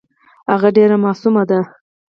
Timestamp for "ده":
1.49-1.59